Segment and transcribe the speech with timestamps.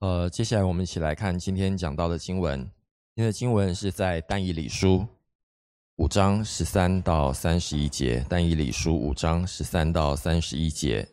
[0.00, 2.60] 呃，接下来我们一起来看今天讲到的经文。
[3.14, 5.06] 今天的经文是在但以理书
[5.96, 8.22] 五章十三到三十一节。
[8.28, 11.08] 但以理书五章十三到三十一节，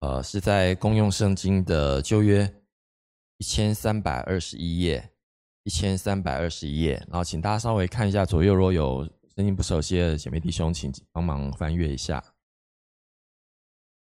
[0.00, 2.54] 呃，是在公用圣经的旧约
[3.38, 5.10] 一千三百二十一页，
[5.62, 7.02] 一千三百二十一页。
[7.08, 12.22] 然后，请大家稍微看一下左右，如果有声音不熟悉的姐妹弟兄，请帮忙翻阅一下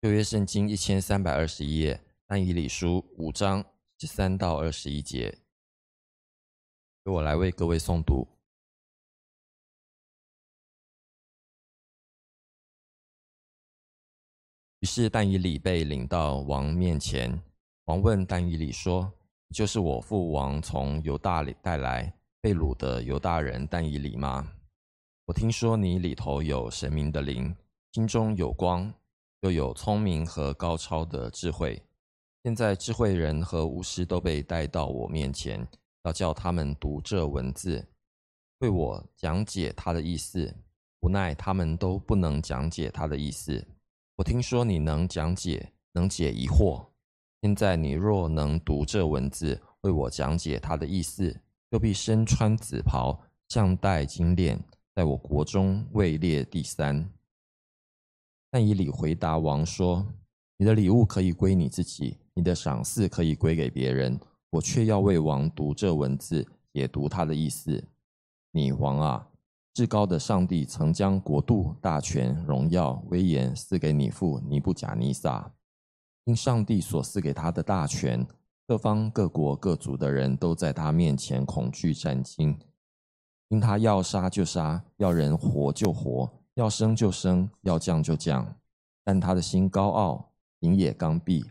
[0.01, 3.63] 旧约圣经一千三百二十一页，但以理书五章。
[4.03, 5.33] 十三到二十一节，
[7.05, 8.27] 由我来为各位诵读。
[14.81, 17.41] 于是但以理被领到王面前，
[17.85, 19.09] 王问但以理说
[19.55, 24.53] ：“就是我父王从犹大里带来被掳的犹大人但以理吗？
[25.27, 27.55] 我听说你里头有神明的灵，
[27.93, 28.93] 心中有光，
[29.43, 31.81] 又有聪明和高超的智慧。”
[32.45, 35.65] 现在智慧人和巫师都被带到我面前，
[36.03, 37.87] 要叫他们读这文字，
[38.59, 40.53] 为我讲解他的意思。
[41.01, 43.65] 无奈他们都不能讲解他的意思。
[44.17, 46.85] 我听说你能讲解，能解疑惑。
[47.41, 51.37] 现在你若能读这文字，为我讲解他的意思，
[51.71, 54.61] 就必身穿紫袍，项戴金链，
[54.95, 57.09] 在我国中位列第三。
[58.51, 60.07] 但以理回答王说
[60.63, 64.17] ：“你的礼物可以归你自己。”你的赏赐可以归给别人，
[64.49, 67.83] 我却要为王读这文字，也读他的意思。
[68.53, 69.29] 你王啊，
[69.75, 75.53] 至高的上帝曾将国度、大权、荣耀、威严赐给你父尼布甲尼撒，
[76.27, 78.25] 因上帝所赐给他的大权，
[78.69, 82.57] 各方各国各族的人都在他面前恐惧战惊。
[83.49, 88.57] 因他要杀就杀，要人活就活，要生就生，要降就降。
[89.05, 90.32] 但他的心高傲，
[90.63, 91.45] 营也刚愎。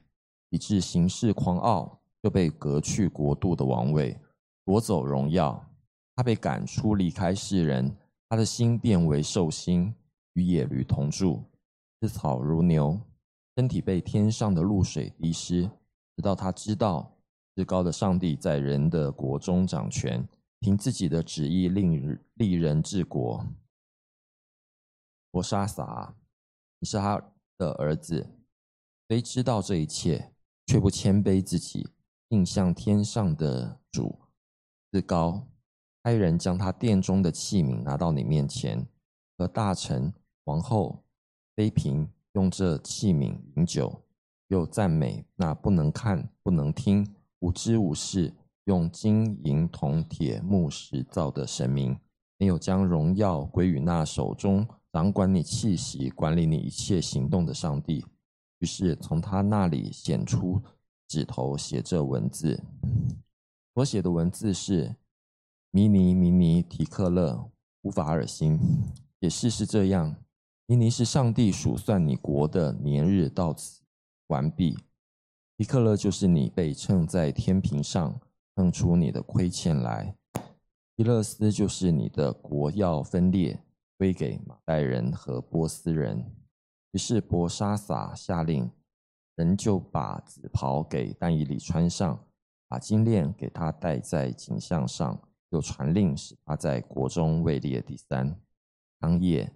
[0.49, 4.19] 以致行事狂傲，就被革去国度的王位，
[4.65, 5.65] 夺走荣耀。
[6.13, 7.95] 他被赶出，离开世人。
[8.27, 9.93] 他的心变为兽心，
[10.33, 11.43] 与野驴同住，
[12.01, 12.99] 吃草如牛，
[13.55, 15.69] 身体被天上的露水滴湿，
[16.15, 17.17] 直到他知道
[17.55, 20.27] 至高的上帝在人的国中掌权，
[20.59, 23.45] 凭自己的旨意令立人治国。
[25.31, 26.13] 伯沙撒，
[26.79, 27.21] 你是他
[27.57, 28.29] 的儿子，
[29.11, 30.31] 虽知道这一切。
[30.67, 31.85] 却不谦卑自己，
[32.29, 34.17] 应向天上的主
[34.89, 35.45] 自高，
[36.01, 38.87] 差人将他殿中的器皿拿到你面前，
[39.37, 40.13] 和大臣、
[40.45, 41.03] 王后、
[41.57, 44.01] 妃嫔用这器皿饮酒，
[44.47, 47.05] 又赞美那不能看、不能听、
[47.39, 48.33] 无知无事、
[48.65, 51.99] 用金银铜铁木石造的神明，
[52.37, 58.05] 没有将荣耀归于那手中掌管你气息、管理你一切行动的上帝。
[58.61, 60.61] 于是从他那里显出
[61.07, 62.63] 指头，写着文字。
[63.73, 64.95] 所写的文字是
[65.71, 67.49] 迷尼迷尼提克勒
[67.81, 68.59] 乌法尔辛。
[69.19, 70.15] 也是是这样：
[70.67, 73.81] 迷尼是上帝数算你国的年日到此
[74.27, 74.77] 完毕。
[75.57, 78.19] 提克勒就是你被称在天平上，
[78.55, 80.15] 称出你的亏欠来。
[80.95, 83.59] 提勒斯就是你的国要分裂，
[83.97, 86.23] 归给马代人和波斯人。
[86.91, 88.69] 于是伯沙撒下令，
[89.35, 92.27] 人就把紫袍给但以理穿上，
[92.67, 98.37] 把金链给他戴在颈项上，又传令使他在国中位列第三。
[98.99, 99.53] 当夜，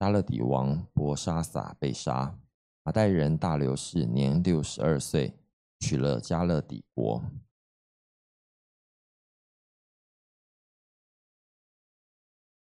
[0.00, 2.38] 加勒底王伯沙撒被杀。
[2.82, 5.34] 马代人大流士年六十二岁，
[5.78, 7.22] 娶了加勒底国。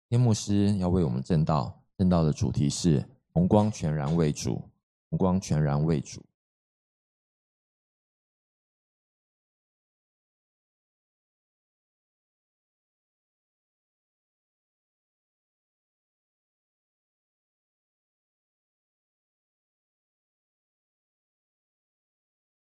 [0.09, 3.07] 天牧师要为我们正道，正道的主题是。
[3.33, 4.61] 红光全然为主，
[5.09, 6.23] 红光全然为主。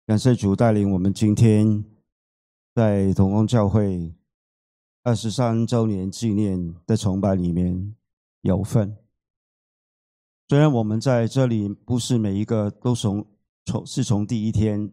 [0.06, 1.84] 感谢主带领我们今天
[2.72, 4.14] 在同光教会
[5.02, 7.96] 二十三周年纪念的崇拜里面
[8.42, 9.05] 有份。
[10.48, 13.26] 虽然我们在这里不是每一个都从
[13.64, 14.92] 从是从第一天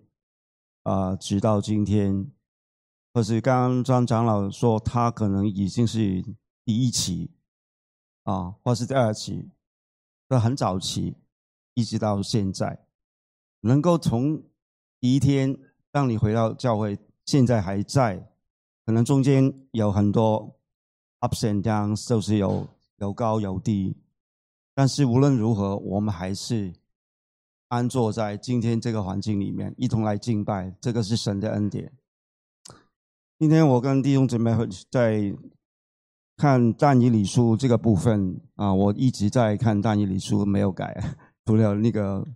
[0.81, 2.31] 啊直到今天，
[3.13, 6.23] 或是刚刚张长老说他可能已经是
[6.65, 7.29] 第一期
[8.23, 9.51] 啊，或是第二期，
[10.27, 11.17] 都很早期，
[11.75, 12.87] 一直到现在，
[13.61, 14.41] 能够从
[14.99, 15.55] 第一天
[15.91, 16.97] 让你回到教会，
[17.27, 18.27] 现在还在，
[18.87, 20.59] 可能中间有很多
[21.19, 22.67] ups and downs，就是有
[22.97, 23.95] 有高有低。
[24.75, 26.73] 但是无论如何，我们还是
[27.67, 31.91] 安坐在今天这个环境里面，一同来敬拜，这个是神的恩典。
[33.39, 34.51] 今天我跟弟兄姊妹
[34.89, 35.35] 在
[36.37, 41.15] 看但以理书这个部分啊，我一直在看但以理书，没有改，
[41.45, 42.27] 除了那个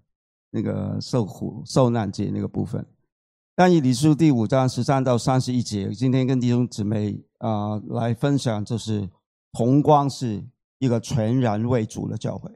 [0.52, 2.86] 那个受苦受难节那个部分。
[3.56, 9.10] 但以理书第五章十三到三十一节，今天跟弟兄姊妹啊来分享，就是
[9.54, 10.44] 红光是
[10.80, 12.52] 一个全然为主的教会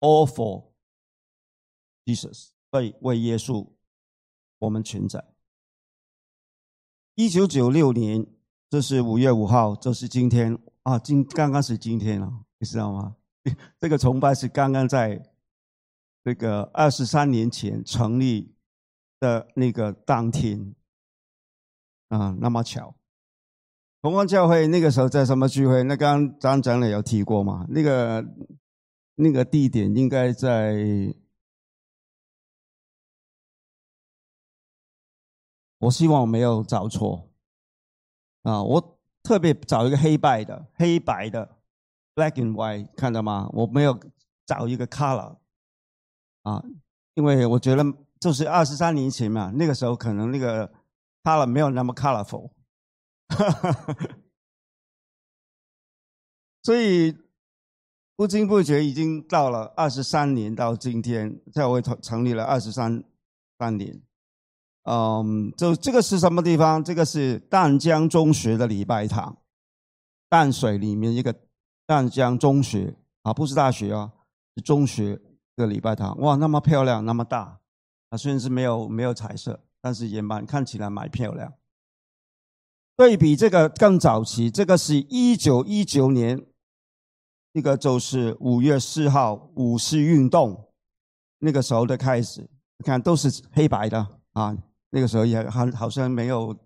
[0.00, 0.72] ，All for
[2.04, 3.66] Jesus，为为耶稣，
[4.58, 5.24] 我们全在。
[7.16, 8.26] 一九九六年，
[8.68, 13.16] 这是五月五号，这是今天啊，今刚刚是今天啊，你知道吗？
[13.78, 15.32] 这个崇拜是刚刚在
[16.22, 18.56] 这个二十三年前成立
[19.20, 20.74] 的那个当天
[22.08, 22.96] 啊，那么巧。
[24.04, 25.82] 红光教会那个时候在什么聚会？
[25.84, 27.64] 那刚刚张长老有提过嘛？
[27.70, 28.22] 那个
[29.14, 30.76] 那个地点应该在。
[35.78, 37.30] 我希望我没有找错
[38.42, 38.62] 啊！
[38.62, 41.56] 我特别找一个黑白的、黑白的
[42.14, 43.48] （black and white），看到吗？
[43.54, 43.98] 我没有
[44.44, 45.38] 找一个 color
[46.42, 46.62] 啊，
[47.14, 47.82] 因为我觉得
[48.20, 50.70] 就是二十三年前嘛，那个时候可能那个
[51.22, 52.50] color 没有那么 colorful，
[53.28, 53.96] 哈 哈
[56.62, 57.16] 所以
[58.16, 63.04] 不经不觉已经到了二十三年，到今天教会成立了二十三
[63.58, 64.00] 三年。
[64.84, 66.82] 嗯，就这个是什么地方？
[66.84, 69.38] 这个是淡江中学的礼拜堂，
[70.28, 71.34] 淡水里面一个
[71.86, 74.12] 淡江中学啊，不是大学啊，
[74.62, 75.20] 中学
[75.56, 76.18] 的礼拜堂。
[76.20, 77.60] 哇，那么漂亮，那么大
[78.10, 78.16] 啊！
[78.16, 81.52] 虽然是没有没有彩色，但是也蛮看起来蛮漂亮。
[82.96, 86.44] 对比这个更早期，这个是一九一九年，
[87.52, 90.68] 那个就是五月四号五四运动
[91.40, 92.48] 那个时候的开始，
[92.84, 94.56] 看都是黑白的啊。
[94.90, 96.56] 那个时候也还好像没有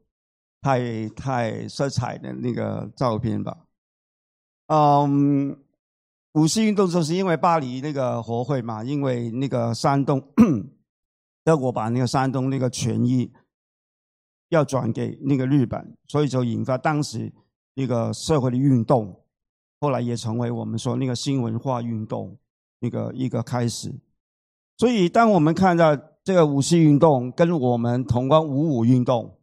[0.60, 3.56] 太太色彩的那个照片吧。
[4.66, 5.58] 嗯，
[6.34, 10.22] 五四运动就是因为巴黎那个和会嘛，因为那个山东
[11.42, 13.32] 德国把那个山东那个权益
[14.48, 17.32] 要转给那个日本，所以就引发当时
[17.74, 19.20] 那个社会的运动，
[19.80, 22.36] 后来也成为我们说那个新文化运动
[22.80, 23.94] 一个一个开始。
[24.76, 25.98] 所以当我们看到。
[26.24, 29.38] 这个五四运动跟我们同光五五运动，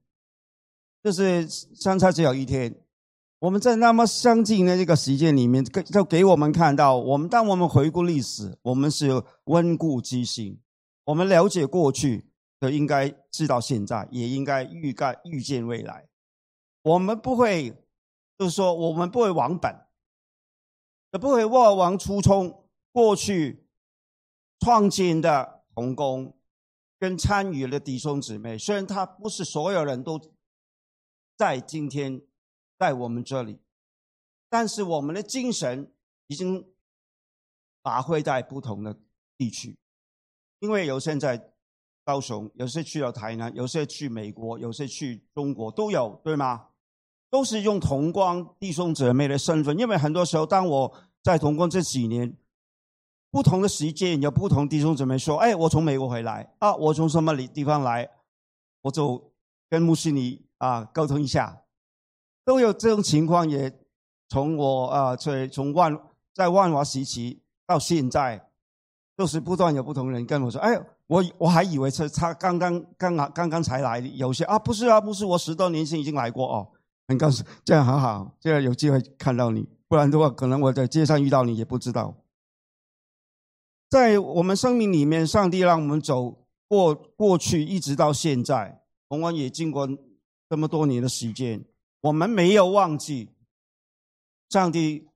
[1.02, 2.76] 就是相差只有一天。
[3.40, 10.60] 我们在那么相近的这个时间里面，就给我们看到，我们当我们回顾历史，我们是温故知新，
[11.06, 12.28] 我们了解过去，
[12.62, 16.08] 就应该知道现在，也应该预盖预见未来。
[16.84, 17.72] 我们不会，
[18.38, 19.86] 就是说，我们不会忘本，
[21.12, 23.68] 也不会忘忘初衷，过去
[24.60, 26.38] 创建的成功。
[26.98, 30.20] 跟参与的弟兄姊妹，虽然他不是所有人都
[31.36, 32.22] 在今天
[32.80, 33.60] 在我们这里，
[34.50, 35.94] 但是我们的精神
[36.28, 36.74] 已经
[37.84, 38.98] 发挥在不同的
[39.38, 39.78] 地区。
[40.60, 41.54] 因为有现在
[42.06, 46.68] 高雄，有些去了台南，有些去美国，有些去中国，都有对吗？
[47.30, 49.78] 都是用同光弟兄姊妹的身份。
[49.78, 52.38] 因为很多时候，当我在同光这几年。
[53.32, 58.10] 不同的时间有不同弟兄姊妹说：“哎，我从美国回来啊，我从什么里地方来，
[58.84, 59.34] 我就
[59.70, 61.64] 跟穆斯林啊沟通一下，
[62.46, 63.50] 都有这种情况。
[63.50, 63.78] 也
[64.30, 66.00] 从我啊，从从万
[66.34, 68.50] 在万华时期到现在，
[69.18, 76.72] 都是不断有不同人跟我说：‘哎，我我还以为是他刚刚刚刚刚刚才来，有些啊，不是啊，不是，我十多年前已经来过哦。’
[77.08, 82.16] 很高兴，这样很好，这样有机会看到你，不然的话，可能我在街上遇到你也不知道。”
[83.88, 89.88] 在我们生命里面，上帝让我们走过过去，一直到现在，同样也经过
[90.50, 91.64] 这么多年的时间，
[92.02, 93.30] 我们没有忘记
[94.50, 95.08] 上帝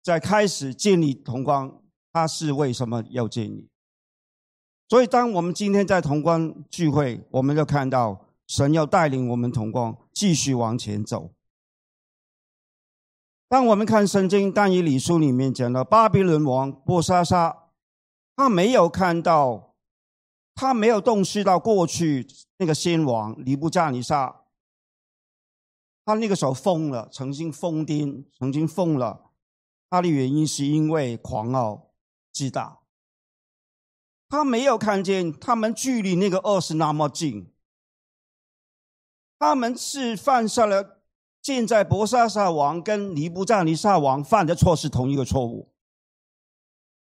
[0.00, 1.82] 在开始建立同光，
[2.12, 3.68] 他是为什么要建立？
[4.92, 11.30] 所以，当我们今天在同光聚会，我们就看到神要带领我们同光继续往前走。
[13.48, 17.70] 当我们看圣经但以理书里面讲到巴比伦王波沙沙。
[18.36, 19.76] 他没有看到，
[20.54, 22.26] 他没有洞悉到过去
[22.58, 24.42] 那个先王尼布加尼撒，
[26.04, 29.30] 他那个时候疯了，曾经疯癫，曾经疯了。
[29.88, 31.92] 他的原因是因为狂傲
[32.30, 32.81] 自大。
[34.32, 37.52] 他没有看见他们距离那个恶是那么近，
[39.38, 41.02] 他们是犯下了
[41.42, 45.74] 现在博沙萨王跟尼布加尼撒王犯的错是同一个错误。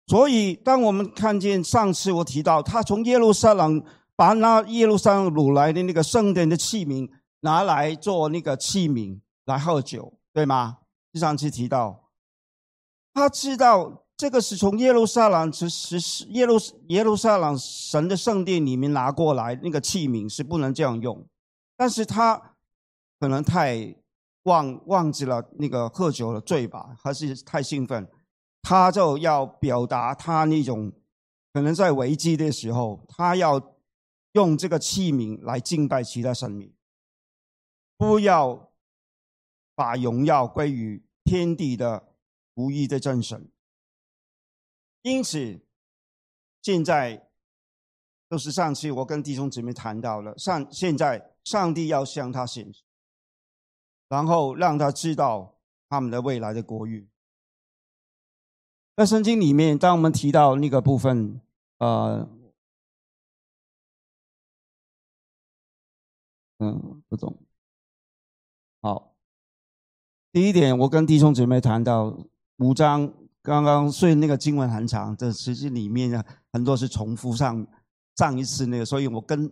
[0.08, 7.08] 所以，当我们看见上次我提到，他从耶路撒冷把那耶路撒冷掳来的那个圣殿的器皿
[7.41, 10.79] 拿来做那个器皿来喝酒，对吗？
[11.13, 12.10] 上次提到，
[13.13, 21.27] 他知道这个是从耶路撒冷是是耶路耶路撒冷神的圣殿里面拿过来那个器皿是不能这样用，
[21.75, 22.55] 但是他
[23.20, 23.96] 可能太
[24.43, 28.08] 忘忘记了那个喝酒的罪吧，还是太兴奋。
[28.62, 30.91] 他就要表达他那种
[31.51, 33.75] 可能在危机的时候，他要
[34.34, 36.72] 用这个器皿来敬拜其他神明，
[37.98, 38.70] 不要
[39.75, 42.13] 把荣耀归于天地的
[42.53, 43.50] 无一的真神。
[45.03, 45.62] 因此，
[46.62, 47.29] 现在
[48.27, 52.83] 都是上次我跟弟兄姊妹谈到了，上现在上帝要向他显示，
[54.07, 57.07] 然后让他知道他们的未来的国运。
[58.95, 61.41] 在圣经里面，当我们提到那个部分，
[61.79, 62.29] 呃，
[66.60, 67.38] 嗯，不懂。
[68.81, 69.15] 好，
[70.31, 72.17] 第一点，我跟弟兄姊妹谈到
[72.57, 77.67] 五章，刚刚所以那个经文很长，这实际里面呢很多是重复上
[78.15, 79.51] 上一次那个，所以我跟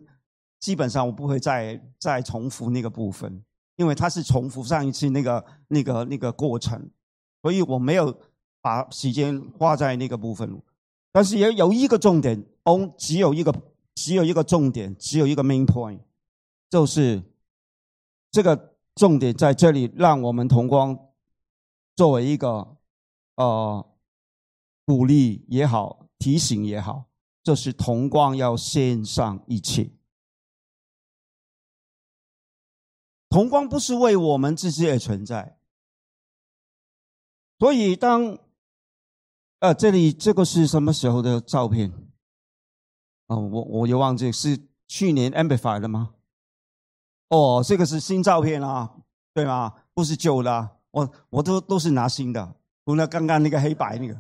[0.59, 3.43] 基本上我不会再再重复那个部分，
[3.75, 6.89] 因为它是重复上一次那个那个那个过程，
[7.43, 8.17] 所以我没有。
[8.63, 10.61] 把时间花在那个部分，
[11.11, 13.51] 但是也有一个重点，哦，只有一个，
[13.95, 15.97] 只有一个重点，只有一个 main point，
[16.69, 17.23] 就是
[18.29, 20.95] 这个重点在这里，让我们同光
[21.95, 22.77] 作为一个
[23.41, 23.89] 呃
[24.85, 27.05] 鼓励也好，提醒也好，
[27.43, 29.91] 就是同光要献上一切。
[33.29, 35.57] 同光不是为我们自己而存在，
[37.59, 38.37] 所以当。
[39.61, 41.93] 呃，这里这个是什么时候的照片？
[43.27, 46.15] 哦，我我又忘记是去年 Amplify 的吗？
[47.29, 48.97] 哦，这个是新照片啊，
[49.35, 49.83] 对吗？
[49.93, 52.55] 不是旧的，我我都都是拿新的，
[52.91, 54.13] 除了刚刚那个黑白那个。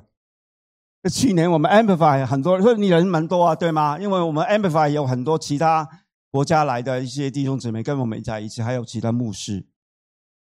[1.09, 3.99] 去年我们 Amplify 很多，所以你人蛮多啊，对吗？
[3.99, 5.85] 因为我们 Amplify 有很多其他
[6.31, 9.65] 国家来的一些弟兄姊妹跟我们在一起，还有其他牧师。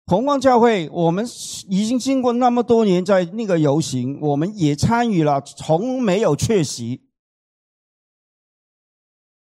[0.07, 1.23] 红光教会，我们
[1.69, 7.03] 已经经过那么多年在那个游行，我们也参与了，从没有缺席，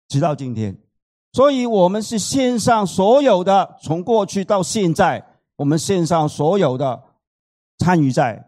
[0.08, 0.78] 直到今天。
[1.32, 5.24] 所以，我们是线上所有的，从过去到现在，
[5.56, 7.04] 我们线上所有的
[7.78, 8.47] 参与在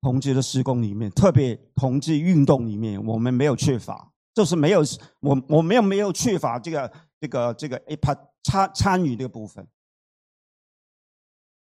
[0.00, 4.80] 同志的施工里面，特别同志运动里面，我们没有缺乏，就是没有
[5.20, 9.66] 我我没有没有缺乏这个这个这个 A 帕参参与的部分。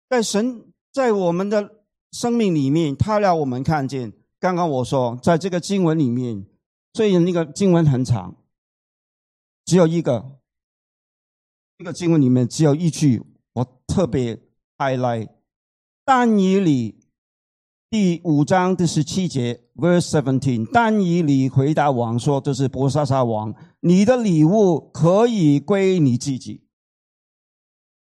[0.09, 4.13] 在神在我们的生命里面，他让我们看见。
[4.39, 6.45] 刚刚我说，在这个经文里面，
[6.93, 8.35] 所以那个经文很长，
[9.65, 10.39] 只有一个。
[11.77, 13.23] 这个经文里面只有一句，
[13.53, 14.39] 我特别
[14.77, 15.29] highlight。
[16.05, 17.00] 但以理
[17.91, 20.65] 第五章第十七节，verse seventeen。
[20.71, 26.63] 但以理回答王说：“这是波沙沙王，你的礼物可以归你自己。”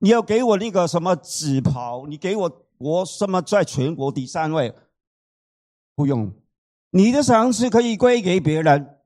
[0.02, 2.08] 你要给我那个什么紫袍？
[2.08, 4.74] 你给我我什么在全国第三位？
[5.94, 6.34] 不用，
[6.90, 8.98] 你的赏赐可以归给别人。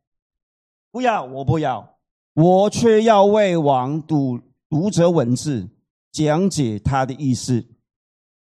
[0.89, 1.97] 不要，我不要，
[2.33, 5.67] 我却要为王读读者文字，
[6.13, 7.67] 讲解他的意思。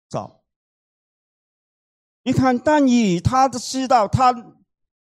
[0.09, 0.38] 走，
[2.29, 4.35] 你看，但以他的知道，他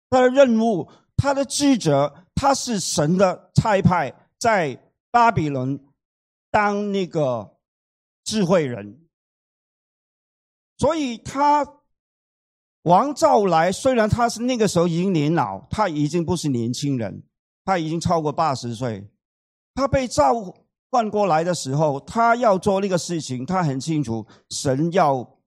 [0.08, 5.78] 他的任务，他的职责，他是神的差派，在巴比伦。
[6.50, 7.56] 当那个
[8.24, 9.06] 智慧人，
[10.76, 11.66] 所以他
[12.82, 17.22] 王兆来，虽然他是那个时候已经年老，他已经不是年轻人，
[17.64, 19.10] 他已经超过八十岁。
[19.74, 20.34] 他被召
[20.90, 25.38] 唤过来的时候，他要做那个事情，他很清楚，神要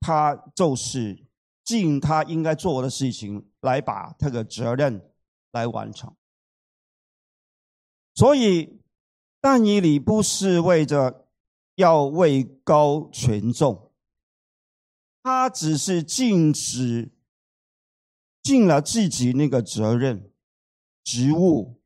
[0.00, 1.26] 他就是
[1.64, 5.10] 尽他应该做的事情，来把这个责任
[5.52, 6.14] 来完成。
[8.14, 8.76] 所以。
[9.40, 11.28] 但以理不是为着
[11.76, 13.92] 要位高权重，
[15.22, 17.12] 他只是尽职
[18.42, 20.32] 尽了自己那个责任
[21.04, 21.80] 职务，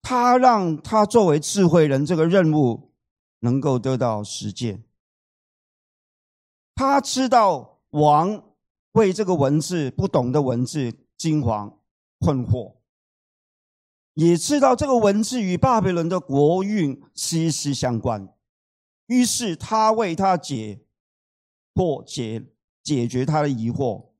[0.00, 2.94] 他让他作为智慧人这个任务
[3.40, 4.87] 能够得到实践。
[6.78, 8.40] 他知道王
[8.92, 11.72] 为这个文字不懂的文字惊惶
[12.20, 12.74] 困惑。
[14.14, 18.32] 也知道这个文字与巴比伦的国运息息相关，
[19.08, 20.78] 于是他为他解
[21.74, 22.44] 破解
[22.84, 24.10] 解决他的疑惑，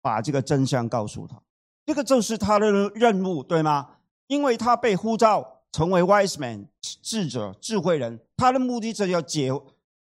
[0.00, 1.42] 把这个真相告诉他。
[1.84, 3.96] 这个就是他的任务，对吗？
[4.28, 9.50] 因为他被呼召成为 wise man 智者、智慧人，他的目的就是要解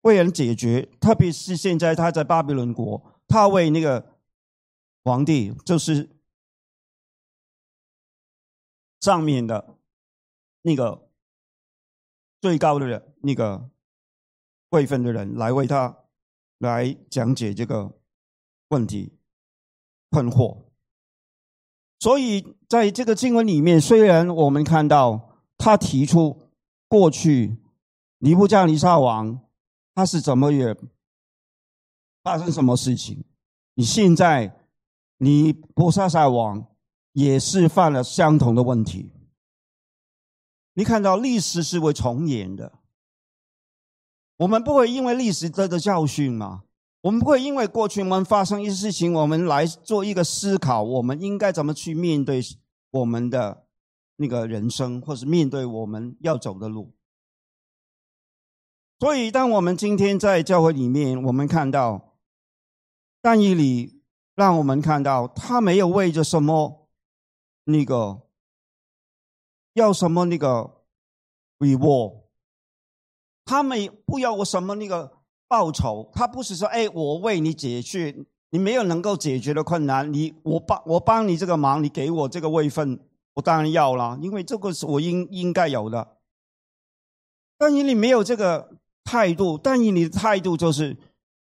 [0.02, 4.14] 为人解决，特别是现在他在巴比伦国，他为那个
[5.04, 6.10] 皇帝，就是
[9.02, 9.78] 上面的
[10.62, 11.10] 那个
[12.42, 13.70] 最高的人，那个
[14.70, 15.98] 位分的人来为他
[16.58, 18.00] 来讲解这个
[18.70, 19.14] 问题
[20.10, 20.64] 困惑。
[22.00, 26.50] 所以，在这个经文里面，虽然我们看到他提出
[26.88, 27.58] 过去
[28.20, 29.42] 尼布加尼撒王
[30.00, 30.74] 他是怎么也
[32.24, 33.26] 发生什么事情，
[33.74, 34.66] 你现在
[35.18, 36.66] 你波萨萨王
[37.12, 39.12] 也是犯了相同的问题。
[40.76, 42.80] 你看到历史是会重演的，
[44.38, 46.64] 我们不会因为历史得的教训吗？
[47.02, 52.40] 我们不会因为过去我们发生一些事情，我们来做一个思考，我们应该怎么去面对
[52.92, 53.66] 我们的
[54.16, 56.94] 那个人生，或是面对我们要走的路。
[59.00, 62.16] 所以，当我们今天在教会里面，我们看到
[63.22, 64.02] 但以理
[64.36, 66.88] 让我们看到他没有为着什么
[67.64, 68.22] 那个
[69.74, 70.84] 要什么那个
[71.60, 72.24] reward，
[73.46, 75.18] 他没不要我什么那个。
[75.52, 78.16] 报酬，他不是说，哎，我为你解决
[78.52, 83.00] 你没有能够解决的困难，你我帮我帮你这个忙，你给我这个位分，
[83.34, 86.20] 我当然要了，因为这个是我应应该有的。
[87.58, 90.98] 但以你没有这个态度，但以你的态度就是，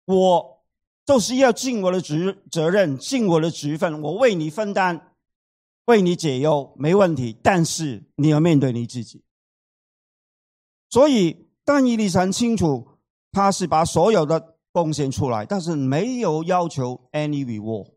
[0.06, 0.64] 我
[1.06, 5.14] 就是要尽我的职责任，尽我的职分，我为你分担，
[5.86, 7.36] 为你解忧，没问题。
[7.42, 9.24] 但是你要面对你自己。
[10.90, 12.90] 所以，但以理很清楚。
[13.30, 17.92] 他是把所有的贡献出来，但是没有要求 any reward，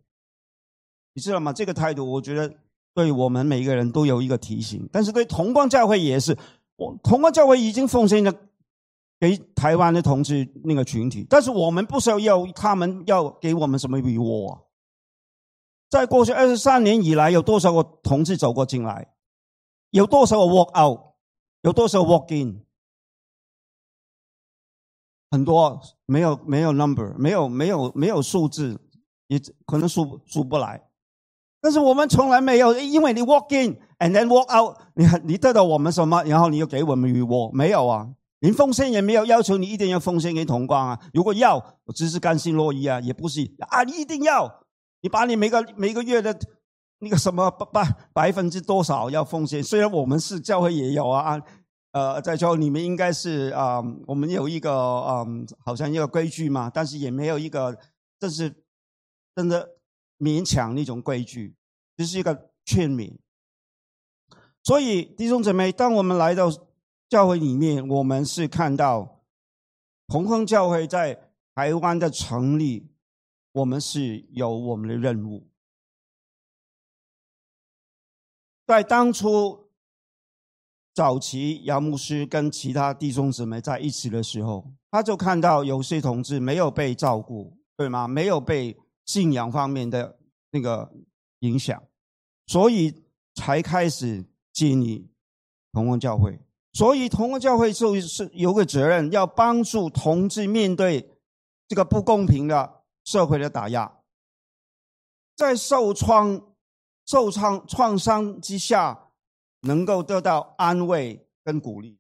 [1.15, 1.51] 你知道吗？
[1.51, 2.53] 这个态度，我觉得
[2.93, 4.87] 对我们每一个人都有一个提醒。
[4.93, 6.37] 但是对同光教会也是，
[6.77, 8.35] 我同光教会已经奉献了
[9.21, 14.63] 给台湾的同志那个群体，但是我们不需要要他们要给我们什么 reward。
[15.91, 19.13] 在过去二十三年以来，有多少个同志走过进来？
[19.91, 21.01] 有多少个 walk out？
[21.61, 22.65] 有多少 walk in？
[25.31, 28.81] 很多没有没有 number，没有没有没有数字，
[29.27, 30.89] 也可能数数不来。
[31.61, 38.15] 但是我们从来没有，因为你 walk in and then walk out，你你得到我们什么，然后你又给我们鱼窝，没有啊？
[38.41, 41.01] 您奉献也没有要求你一定要奉献给同光啊。
[41.13, 44.65] 如果要，我只是甘心乐意啊，也不是啊，你一定要，
[45.03, 46.39] 你把你每个每个月的
[46.99, 49.63] 那个什么百百分之多少要奉献。
[49.63, 51.43] 虽然我们是教会也有啊啊。
[51.93, 57.77] 呃，在教你们应该是啊，我们有一个嗯，好像一个规矩嘛，但是也没有一个，
[58.21, 58.63] 这是
[59.35, 59.71] 真的
[60.17, 61.57] 勉强那种规矩，
[61.97, 63.17] 只是一个劝勉。
[64.63, 66.49] 所以弟兄姊妹，当我们来到
[67.11, 69.21] 教会里面，我们是看到
[70.07, 72.89] 红光教会在台湾的成立，
[73.51, 75.49] 我们是有我们的任务，
[78.67, 79.69] 在当初。
[80.93, 88.09] 早期杨牧师跟其他弟兄姊妹在一起的时候，他就看到有些同志没有被照顾，对吗？
[88.09, 90.19] 没有被信仰方面的
[90.51, 90.93] 那个
[91.39, 91.83] 影响，
[92.49, 95.09] 所以才开始建立
[95.73, 96.41] 同工教会。
[96.73, 101.19] 所以同工教会就是有个责任，要帮助同志面对
[101.69, 103.99] 这个不公平的社会的打压，
[105.37, 106.55] 在受创、
[107.05, 109.07] 受创创伤之下。
[109.65, 111.99] 能够得到安慰跟鼓励，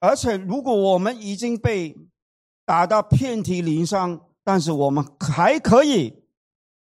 [0.00, 1.96] 而且如果我们已经被
[2.64, 6.24] 打到遍体鳞伤，但是我们还可以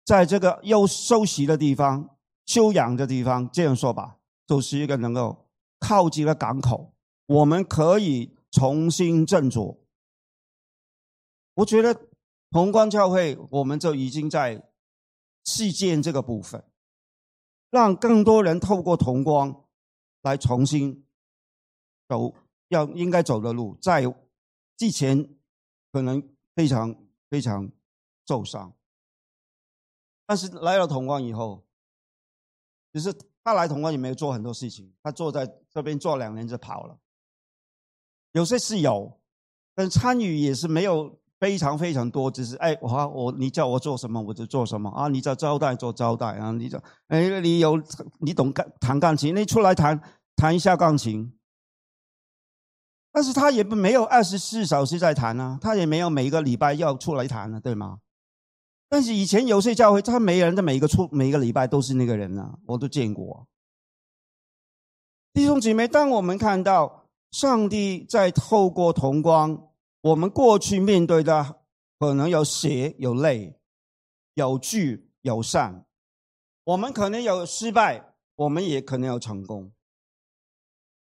[0.05, 5.44] 在这个又休息的地方、休养的地方，这样说吧，就是一个能够
[5.87, 6.95] 靠近了港口，
[7.27, 9.85] 我们可以重新振作。
[11.57, 12.09] 我觉得
[12.51, 14.67] 宏观教会，我们就已经在
[15.45, 16.65] 细建这个部分。
[17.69, 19.67] 让更多人透过同光
[20.23, 21.05] 来重新
[22.09, 22.35] 走
[22.69, 24.03] 要应该走的路，在
[24.79, 25.37] 之前
[25.93, 26.97] 可能非常
[27.29, 27.71] 非常
[28.27, 28.75] 受伤，
[30.25, 31.67] 但是来了同光以后，
[32.91, 33.13] 只是
[33.45, 36.99] 他来同光也没有做很多事情，他坐在这边做两年就跑了。
[38.33, 39.21] 有些是有，
[39.75, 41.21] 但参与也是没有。
[41.41, 45.09] 非常非常多，只是哎，我我你叫我做什么我就做什么啊！
[45.09, 46.51] 你叫招待做招待啊！
[46.53, 47.79] 你叫哎，你有
[48.21, 50.01] 你懂弹钢琴，你出来弹
[50.37, 51.37] 弹一下钢琴。
[53.13, 57.99] 但是他也没有二十四小时在弹啊，他也没有每个礼拜要出来弹啊，对吗？
[58.89, 63.49] 但是以前有些教会，他每人的每一个出每一个礼拜都是那个人啊，我都见过。
[65.33, 71.63] 弟兄姐妹，当我们看到上帝在透过同光，我们过去面对的
[71.99, 73.59] 可能有血有泪，
[74.35, 75.85] 有聚有散，
[76.63, 79.73] 我们可能有失败，我们也可能有成功。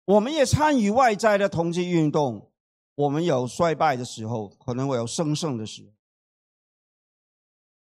[0.05, 2.51] 我们也参与外在的同济运动，
[2.95, 5.91] 我们有衰败的时候，可能会有生胜的时候。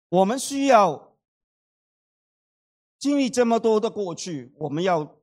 [0.09, 1.15] 我们需要
[2.97, 5.21] 经历这么多的过去，我们要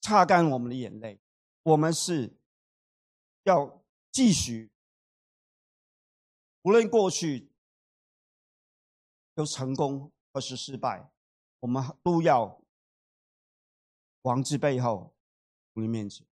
[0.00, 1.20] 擦干我们的眼泪。
[1.62, 2.36] 我们是
[3.44, 4.70] 要继续，
[6.62, 7.50] 无论过去
[9.36, 11.10] 有成功或是失败，
[11.60, 12.60] 我们都要
[14.22, 15.14] 王之背后，
[15.72, 16.26] 努力面前。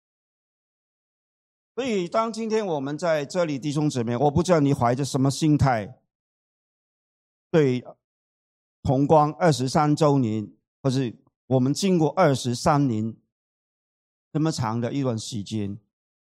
[1.76, 5.99] 所以，当今天我们在这里，弟兄姊妹，我不知道你怀着什么心态。
[7.50, 7.84] 对，
[8.82, 13.16] 同光二十三周年，或是我们经过二十三年
[14.32, 15.78] 这么长的一段时间，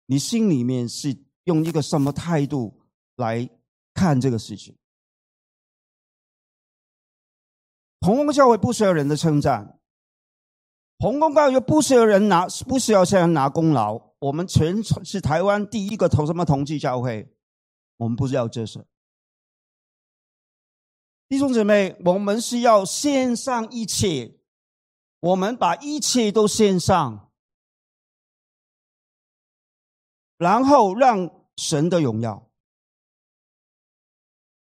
[0.06, 2.80] 你心里面是用一个什么态度
[3.16, 3.48] 来
[3.94, 4.76] 看这个事情？
[8.00, 9.78] 同光教会不需要人的称赞，
[10.98, 14.14] 同光教会不需要人拿，不需要向人拿功劳。
[14.18, 17.32] 我们全是台湾第一个同什么同济教会，
[17.98, 18.84] 我们不是要这事。
[21.26, 24.36] 弟兄姊妹，我们是要献上一切，
[25.20, 27.32] 我们把一切都献上，
[30.36, 32.48] 然后让神的荣耀。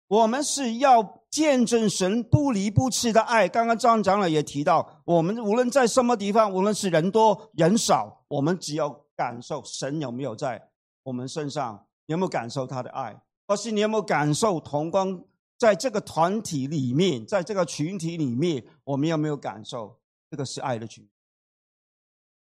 [0.07, 3.49] 我们是要见证神不离不弃的爱。
[3.49, 10.71] 刚刚张长老也提到，我们无论在什么地方，无论是人多人少，我们只要感受神有没有在
[11.03, 15.25] 我们身上，有没有感受他的爱，或是你有没有感受同光。
[15.63, 19.97] 在这个团体里面，在这个群体里面，我们有没有感受？
[20.29, 21.09] 这个是爱的群。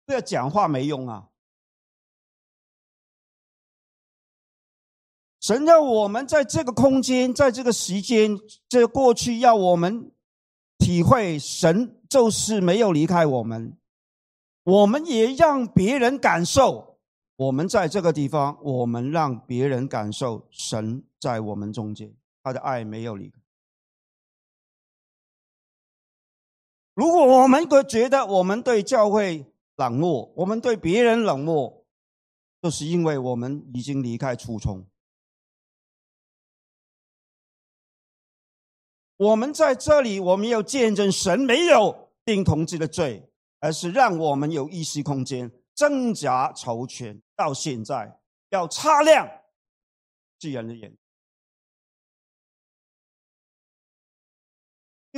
[0.06, 1.28] 不要讲话没用啊！
[5.40, 10.12] 神要我们在这个空间，在这个时间，这过去要我们
[10.78, 13.76] 体会，神就是没有离开我们。
[14.62, 17.00] 我们也让别人感受，
[17.34, 22.14] 我们在这个地方，我们让别人感受神在我们中间。
[22.42, 23.40] 他的爱没有离开。
[26.94, 29.46] 如果我们觉得我们对教会
[29.76, 31.86] 冷漠，我们对别人冷漠，
[32.60, 34.88] 就是因为我们已经离开初衷。
[39.16, 47.20] 我们在这里，我们要见证神没有定同志的罪，而是让我们有意识空间挣扎筹权。
[47.36, 49.28] 到现在，要擦亮
[50.40, 50.96] 世人的眼。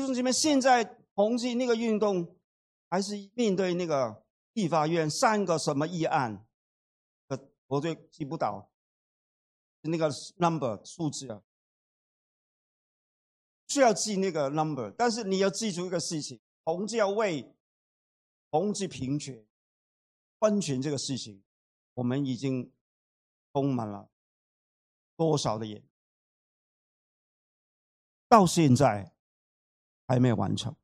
[0.01, 0.85] 兄姐妹，现在
[1.15, 2.37] 同济那个运动，
[2.89, 6.47] 还是面对那个地法院三个什么议案，
[7.67, 8.71] 我就记不到
[9.83, 11.43] 那个 number 数字啊，
[13.69, 17.55] 需要记那个 number，但是你要记住一个事情：同济要为
[18.51, 19.47] 同济平权、
[20.39, 21.43] 分权这个事情，
[21.95, 22.73] 我们已经
[23.53, 24.11] 充满了
[25.17, 25.83] 多少的眼，
[28.29, 29.15] 到现在。
[30.11, 30.75] 还没有完成，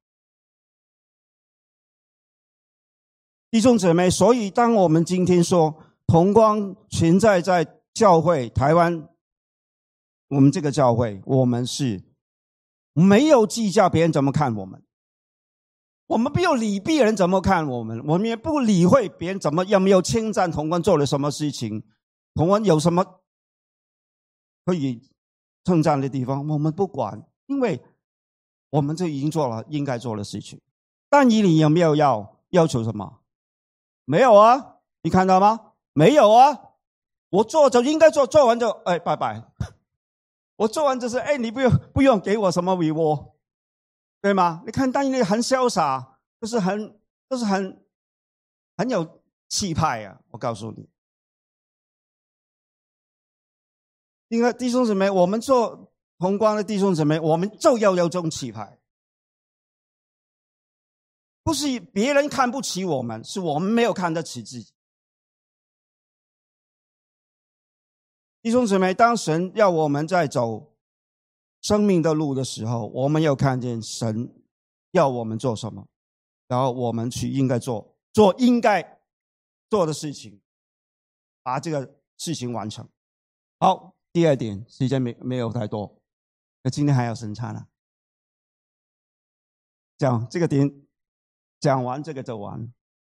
[3.51, 9.09] 弟兄姊妹，所以当我们今天说同光存在在教会台湾，
[10.29, 12.05] 我们这个教会，我们是
[12.93, 14.81] 没有计较别人怎么看我们，
[16.07, 21.83] 我们不要理别人怎么看我们，我们也不理会别人怎么有没有称赞同光做了什么事情，
[22.35, 23.05] 同光有什么
[24.65, 25.03] 可以
[25.65, 27.85] 称赞的地方，我们不管，因为。
[28.71, 30.61] 我们就已经做了应该做的事情，
[31.09, 33.21] 但你你有没有要要求什么？
[34.05, 35.73] 没有啊，你看到吗？
[35.93, 36.73] 没有啊，
[37.31, 39.43] 我做就应该做，做完就哎拜拜。
[40.57, 43.35] 我做完就是哎，你不用不用给我什么礼物，
[44.21, 44.63] 对吗？
[44.67, 46.99] 你看但你很潇洒，就是很
[47.29, 47.87] 就是很
[48.77, 50.21] 很有气派啊！
[50.31, 50.89] 我告诉你，
[54.29, 55.93] 应该弟兄姊妹，我们做。
[56.19, 58.79] 宏光的弟兄姊妹，我们就要有这种气派，
[61.43, 64.73] 不是别人看不起我们，是我们没有看得起自己。
[68.41, 70.77] 弟兄姊妹，当神要我们在走
[71.61, 74.33] 生命的路的时候，我们要看见神
[74.93, 75.89] 要我们做什么，
[76.47, 79.01] 然后我们去应该做做应该
[79.69, 80.41] 做的事情，
[81.43, 82.89] 把这个事情完成。
[83.59, 85.96] 好，第二点，时间没没有太多。
[86.67, 87.69] 那今天还要审查呢。
[89.97, 90.69] 讲这个点，
[91.61, 92.73] 讲完这个就完。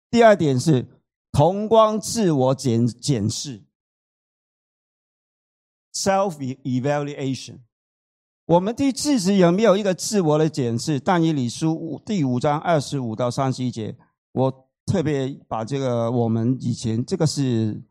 [0.09, 0.87] 第二点是
[1.33, 3.61] 同光自我检检视
[5.93, 7.59] ，self evaluation。
[8.45, 10.97] 我们对自己有没有一个自我的检视？
[10.97, 13.97] 但以理书第五章二十五到三十一节，
[14.31, 17.83] 我特别把这个我们以前这个是，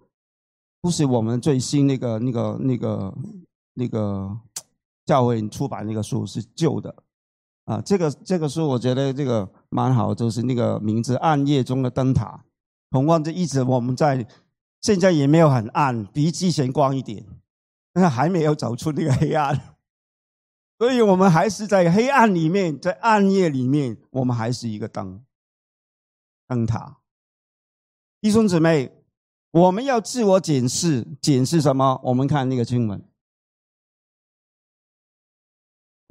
[0.81, 3.15] 不是我们最新那个那个那个
[3.75, 4.41] 那个
[5.11, 6.95] 教会出版那个书是旧的。
[7.65, 12.45] 啊，这个这个书我觉得这个蛮好，就是那个名字《暗夜中的灯塔》。
[12.91, 14.25] 同光就一直我们在
[14.81, 17.27] 现在也没有很暗，比之前光一点，
[17.93, 19.61] 但是还没有走出那个黑暗，
[20.79, 25.25] 所以我们还是在黑暗里面，在暗夜里面，我们还是一个灯
[26.47, 26.99] 灯塔。
[28.21, 28.93] 弟兄姊妹，
[29.51, 32.01] 我们要自我检视，检视什么？
[32.05, 33.03] 我们看那个经文。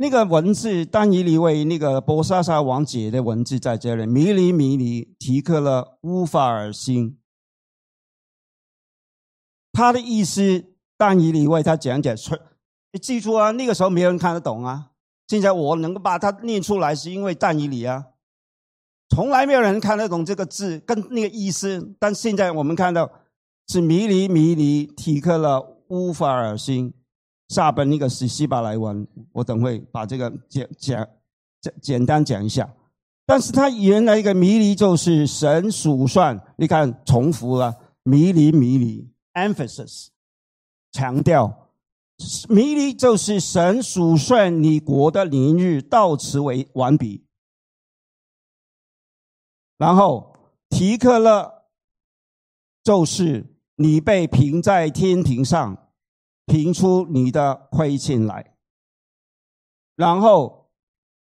[0.02, 7.20] 那个文字，丹尼里为那个波沙沙王解的文字在这里，迷离迷离，提克了乌法尔心。
[9.74, 10.64] 他的意思，
[10.98, 12.34] 丹尼里为他讲解出，
[12.94, 14.92] 你记住啊，那个时候没人看得懂啊。
[15.28, 18.06] 现在我能够把它念出来，是因为丹尼里啊，
[19.10, 23.12] 从来没有人看得懂这个字跟那个意思，但现在我们看到
[23.68, 26.94] 是迷离迷离，提克了乌法尔心。
[27.50, 31.08] 下边那个是希伯来文，我等会把这个简讲
[31.60, 32.72] 简简单讲一下。
[33.26, 40.08] 但是它原来一个迷离就是神数算，你看重复了迷离迷离，emphasis
[40.92, 41.72] 强调
[42.50, 47.26] 迷离就是神数算你国的年日到此为完毕。
[49.78, 50.36] 然后
[50.70, 51.66] 提克勒
[52.84, 55.89] 就是你被评在天庭上。
[56.50, 58.56] 评出你的亏欠来，
[59.96, 60.72] 然后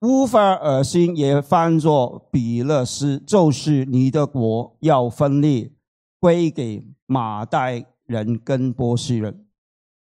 [0.01, 5.71] 乌法尔心也翻作比勒斯，就是你的国要分裂，
[6.19, 9.47] 归给马代人跟波斯人，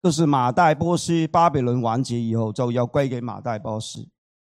[0.02, 4.08] 就是马代波斯巴比伦完结以后就要归给马代波斯，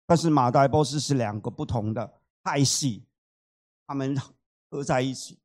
[0.08, 3.04] 但是马代波斯是两个不同的派系，
[3.86, 4.20] 他们
[4.72, 5.38] 合在一起，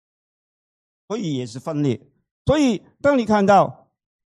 [1.07, 2.01] 所以也是分裂。
[2.47, 3.82] 所以当你看到。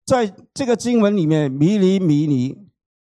[0.06, 2.56] 在这个经文里面，迷离迷离，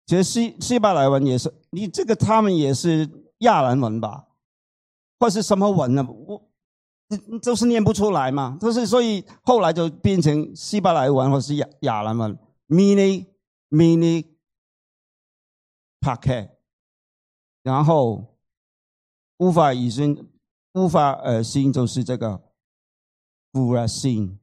[0.05, 4.27] 其实希希伯来文也是，你这个他们也是亚兰文吧，
[5.19, 6.07] 或是什么文呢？
[6.09, 6.41] 我，
[7.41, 12.39] 都是念不出来嘛，都是所以后来就变成希伯来文或是亚亚兰文
[12.69, 13.27] ，mini
[13.69, 14.25] mini
[15.99, 16.51] packet，
[17.63, 18.37] 然后
[19.37, 20.25] 无法以身
[20.73, 22.41] 无法而心就是这个
[23.51, 24.39] f u 心。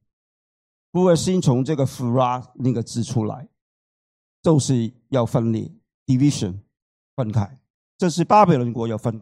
[0.90, 3.48] 不会先从这个 “fra” 那个字出来，
[4.42, 5.70] 就是要分裂
[6.06, 6.58] （division），
[7.14, 7.60] 分开。
[7.96, 9.20] 这是巴比伦国要分。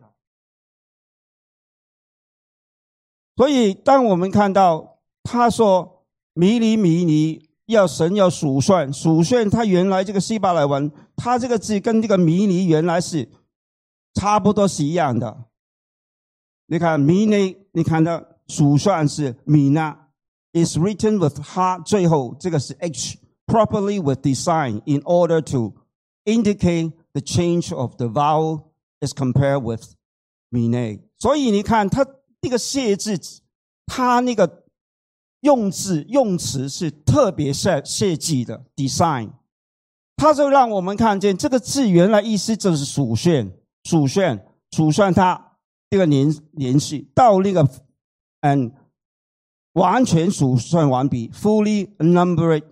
[3.37, 13.29] 所以，当我们看到他说“迷离迷离”，要神要数算数算，他原来这个希伯来文，他这个字跟这个“迷离”原来是
[14.15, 15.45] 差不多是一样的。
[16.67, 20.07] 你看“迷离”，你看到数算是“米纳”。
[20.53, 25.75] Is written with hard 最后这个是 h properly with design in order to
[26.25, 29.95] indicate the change of the vowel is compared with
[30.51, 31.01] mine。
[31.19, 32.07] 所以你看它
[32.41, 33.19] 这个谢字，
[33.87, 34.65] 它那个
[35.41, 39.33] 用字用词是特别设设计的 design，
[40.17, 43.53] 它就让我们看见这个字原来意思就是数算
[43.85, 45.57] 数算数算它
[45.91, 47.69] 这个年年系到那个
[48.41, 48.73] 嗯。
[49.79, 52.65] 完全数算完毕，fully numbered，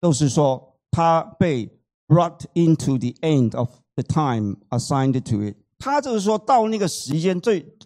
[0.00, 1.68] 就是说他被
[2.08, 5.56] brought into the end of the time assigned to it。
[5.78, 7.76] 他就是说到那个时间最，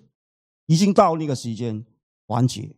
[0.66, 1.84] 已经到那个时间
[2.26, 2.76] 完结，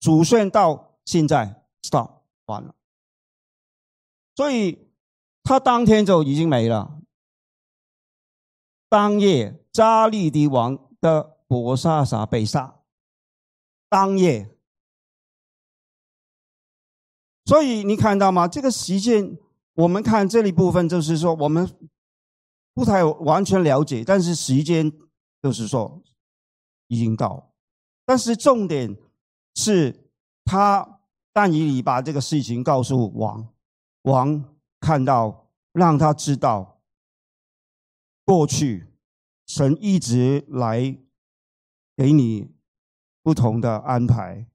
[0.00, 2.74] 数算到现在 stop 完了，
[4.34, 4.88] 所以
[5.44, 7.00] 他当天就已经没了。
[8.88, 12.80] 当夜，加利迪王的伯萨萨被杀。
[13.88, 14.50] 当夜，
[17.44, 18.48] 所以你看到吗？
[18.48, 19.38] 这个时间，
[19.74, 21.72] 我们看这里部分，就是说我们
[22.74, 24.92] 不太完全了解，但是时间
[25.40, 26.02] 就是说
[26.88, 27.54] 已经到。
[28.04, 28.96] 但是重点
[29.54, 30.10] 是
[30.44, 31.00] 他
[31.32, 33.54] 但以理把这个事情告诉王，
[34.02, 36.80] 王看到，让他知道
[38.24, 38.88] 过去
[39.46, 40.98] 神一直来
[41.96, 42.55] 给你。
[43.26, 44.46] 不同的安排，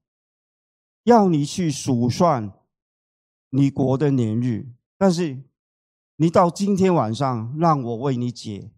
[1.04, 2.50] 要你去数算
[3.50, 5.42] 你国的年日，但是
[6.16, 8.72] 你到今天晚上让我为你解，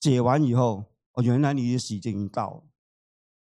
[0.00, 2.62] 解完以后，哦，原来你的时间已经到了。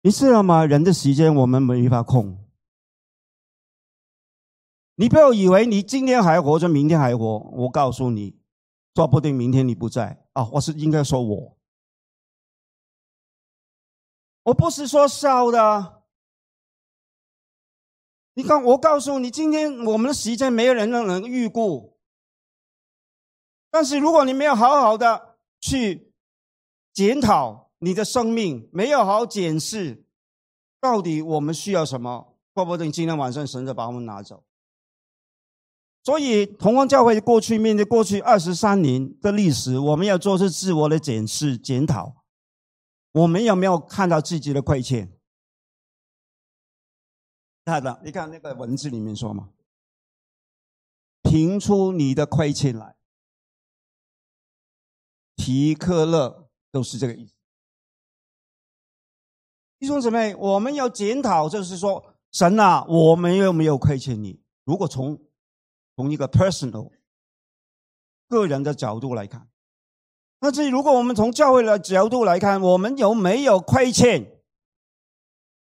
[0.01, 0.65] 你知道吗？
[0.65, 2.43] 人的时间我们没法控。
[4.95, 7.37] 你不要以为你今天还活着，明天还活。
[7.37, 8.39] 我告诉你，
[8.95, 10.49] 说不定明天你不在啊！
[10.53, 11.58] 我是应该说我，
[14.49, 16.03] 我不是说笑的。
[18.33, 21.97] 你看，我告诉你，今天我们的时间没有人能预估。
[23.69, 26.13] 但是如果你没有好好的去
[26.93, 30.05] 检讨你的生命，没有好好检视
[30.79, 34.43] 到底我们需要什么，说不定今天晚上神就把我们拿走。
[36.03, 42.18] 所以，同光教会过去面对过去二十三年的历史，我们要做是自我的检视检讨，
[43.11, 45.11] 我们有没有看到自己的亏欠？
[47.65, 49.51] 看的，你看那个文字里面说嘛，
[51.21, 52.95] 评出你的亏欠来。
[55.35, 57.35] 提克勒都是这个意思。
[59.79, 64.43] 弟兄姊妹，我们要检讨，就是说，神啊，我们有没有亏欠你？
[64.65, 65.17] 如果从
[65.95, 66.91] 从一个 personal
[68.27, 69.49] 个人的角度来看，
[70.39, 74.41] 那这如果我们从教会的角度来看，我们有没有亏欠？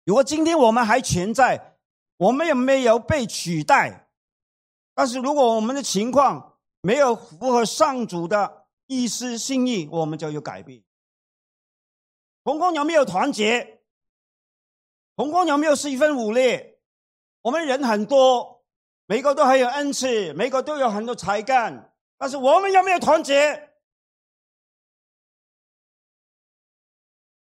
[0.05, 1.77] 如果今天我们还存在，
[2.17, 4.09] 我们有没有被取代？
[4.95, 8.65] 但是如果我们的情况没有符合上主的。
[8.87, 10.83] 意思心意，我们就有改变。
[12.45, 13.81] 红光有没有团结？
[15.17, 16.81] 红光有没有一分五裂？
[17.41, 18.63] 我们人很多，
[19.07, 23.74] 每个都很有恩赐，每个都有很多才干，但是我们有没有团结？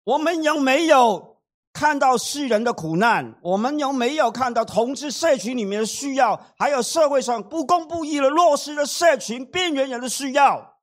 [0.07, 1.43] 我们有没有
[1.73, 3.37] 看到世人的苦难？
[3.43, 6.41] 我们有没有看到同志社群里面的需要？
[6.57, 10.79] 还有社会上不公不义的弱势的社群、边缘人的需要？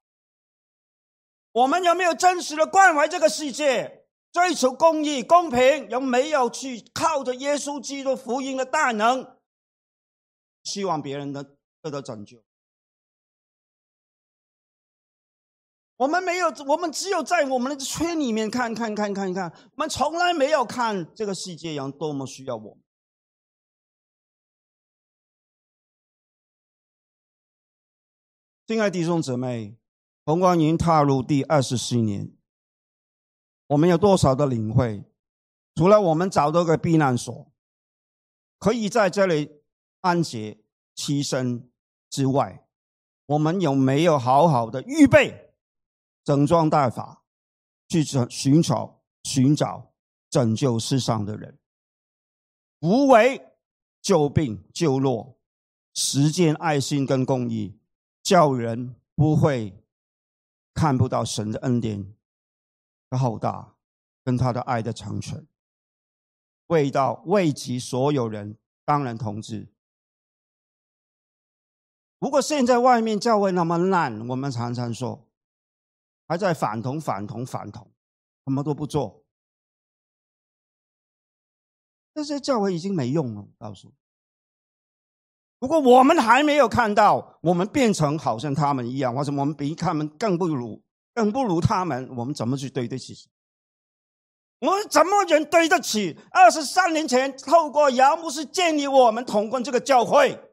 [1.53, 5.89] 我们有没有真实的关怀这个世界，追求公义、公平？
[5.89, 9.37] 有没有去靠着耶稣基督福音的大能，
[10.65, 11.45] 希望别人能
[11.81, 12.43] 得到拯救？
[15.97, 22.83] 我们没有，我们只有在我们的圈里面看看看看看，我们从来没有看这个世界有多么需要我们。
[28.65, 29.77] 亲爱弟兄姊妹。
[30.25, 32.31] 红光营踏入第二十四年，
[33.67, 35.03] 我们有多少的领会？
[35.75, 37.51] 除了我们找到个避难所，
[38.57, 39.61] 可以在这里
[39.99, 40.63] 安歇
[40.95, 41.69] 栖身
[42.09, 42.65] 之外，
[43.25, 45.42] 我们有没有好好的预备、
[46.23, 47.23] 整装待发，
[47.87, 49.93] 去寻寻找、寻找
[50.29, 51.59] 拯救世上的人？
[52.79, 53.53] 无为
[54.01, 55.37] 救病救弱，
[55.93, 57.79] 实践爱心跟公益，
[58.21, 59.79] 叫人不会。
[60.75, 62.15] 看不到神的恩典
[63.11, 63.75] 的厚大，
[64.23, 65.47] 跟他的爱的长存，
[66.65, 69.71] 味道未及所有人，当然同志。
[72.17, 75.27] 不过现在外面教会那么烂，我们常常说，
[76.33, 77.91] 还在反同、反同、反同，
[78.45, 79.23] 什么都不做，
[82.15, 83.47] 这些教会已经没用了。
[83.59, 83.93] 告诉你。
[85.59, 90.81] 不过我们还没有看到，我们变成好像他们一样，或者我们比他们更不如，
[91.13, 93.29] 更不如他们，我们怎么去对得起？
[94.57, 96.17] 我们怎么人对得起？
[96.31, 100.52] 二十三年前透过杨牧师建立我们同工这个教会，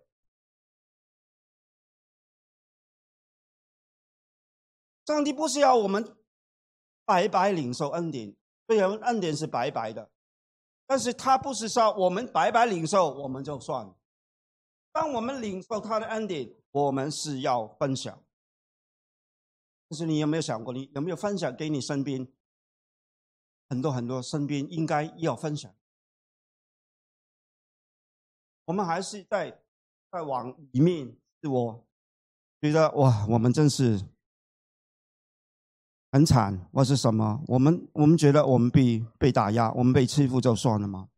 [5.11, 6.16] 上帝不是要我们
[7.05, 8.35] 白白领受恩典，
[8.66, 10.11] 虽然恩典是白白的，
[10.87, 13.96] 但是他不是说我们白白领受我们就算了。
[14.92, 18.23] 当我们领受他的恩典，我们是要分享。
[19.88, 22.27] 但是你有没有想过，你有没有分享给你身边
[23.68, 25.75] 很多很多身边应该要分享？
[28.66, 29.61] 我们还是在
[30.12, 31.85] 在往里面自我
[32.61, 34.01] 觉得哇，我们真是
[36.12, 37.42] 很惨，或是什么？
[37.46, 41.08] 我们我们觉得我们被被打压，我们被欺负就算了吗？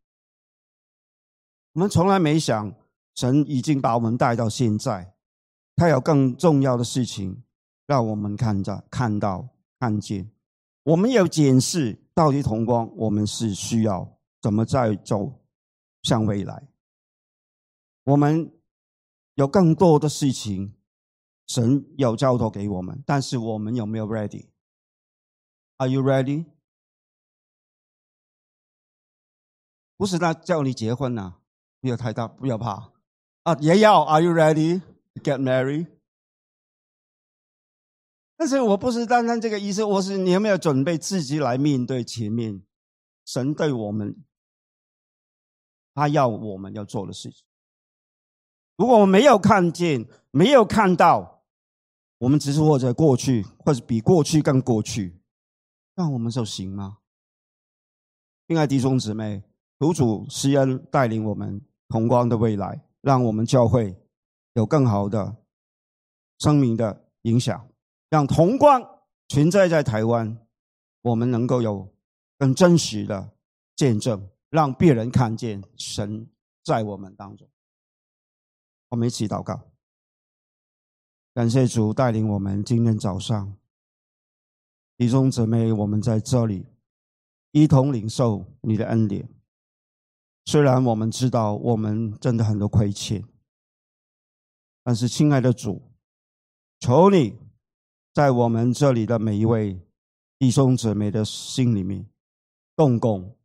[1.73, 2.73] 我们从来没想。
[3.15, 5.13] 神已经把我们带到现在，
[5.75, 7.43] 他有更重要的事情
[7.85, 10.31] 让我们看着、看到、看见。
[10.81, 15.31] 我们要检视到底同光，我们是需要怎么再走
[16.01, 16.67] 向未来。
[18.05, 18.51] 我们
[19.35, 20.73] 有更多的事情，
[21.45, 24.47] 神有交托给我们，但是我们有没有 ready？
[25.83, 26.45] Are you ready？
[29.97, 31.33] 不是他叫你结婚呐，
[31.81, 32.93] 不要太大，不要怕。
[33.43, 34.01] 啊，也要。
[34.03, 34.81] Are you ready
[35.15, 35.87] get married？
[38.37, 42.63] 但是我不是单单这个意思，我是你有没有准备自己来面对前面
[43.25, 44.15] 神对我们
[45.93, 47.43] 他要我们要做的事情？
[48.77, 51.43] 如果我没有看见，没有看到，
[52.19, 55.21] 我们只是活在过去，或者比过去更过去，
[55.95, 56.99] 那我们就行吗？
[58.47, 59.43] 亲爱的弟兄姊妹，
[59.79, 63.95] 主主施恩带领我们同光的未来，让我们教会
[64.53, 65.37] 有更好的
[66.39, 67.69] 生命的影响。
[68.09, 68.81] 让同光
[69.27, 70.37] 存在在台湾，
[71.01, 71.93] 我们能够有
[72.37, 73.33] 更真实的
[73.75, 76.29] 见证，让别人看见神
[76.63, 77.47] 在我们当中。
[78.89, 79.71] 我们一起祷告，
[81.33, 83.57] 感谢主带领我们今天早上
[85.03, 86.65] 弟兄姊妹，我们在这里
[87.51, 89.27] 一同领受你的恩典。
[90.45, 93.21] 虽然我们知道我们真的很多亏欠，
[94.81, 95.81] 但是亲爱的主，
[96.79, 97.37] 求你。
[98.13, 99.77] 在我们这里的每一位
[100.39, 102.07] 弟兄姊妹的心里面
[102.73, 103.35] 动工，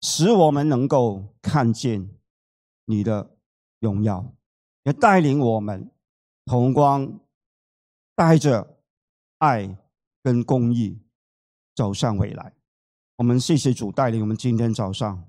[0.00, 2.10] 使我们能够看见
[2.86, 3.36] 你的
[3.78, 4.34] 荣耀，
[4.82, 5.88] 也带领我们
[6.44, 7.20] 同光，
[8.16, 8.80] 带着
[9.38, 9.78] 爱
[10.20, 10.98] 跟公义
[11.74, 12.52] 走向未来。
[13.16, 15.24] 我们谢谢主带领我们今天早上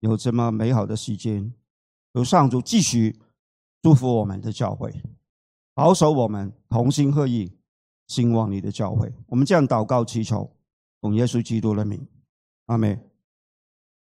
[0.00, 1.52] 有这么美好的时间，
[2.12, 3.18] 由上主继续
[3.82, 5.02] 祝福我们的教会，
[5.74, 7.52] 保守我们同心合意。
[8.06, 10.54] 兴旺你的教会，我们这样祷告祈求，
[11.00, 12.06] 奉耶稣基督的名，
[12.66, 13.13] 阿门。